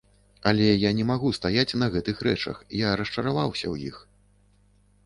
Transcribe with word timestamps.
Але 0.51 0.69
я 0.87 0.91
не 0.99 1.05
магу 1.11 1.31
стаяць 1.39 1.77
на 1.83 1.91
гэтых 1.97 2.25
рэчах, 2.29 2.57
я 2.81 2.89
расчараваўся 3.03 3.65
ў 3.73 3.93
іх. 3.93 4.05